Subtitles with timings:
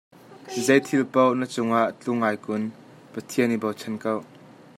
[0.67, 2.63] Zei thil poh na cungah tlung ai kun,
[3.13, 4.13] Pathian i bochan ko.